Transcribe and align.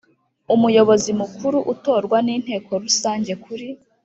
Umuyobozi 0.55 1.11
mukuru 1.21 1.57
atorwa 1.73 2.17
n 2.25 2.27
inteko 2.35 2.71
rusange 2.83 3.33
kuri 3.43 3.67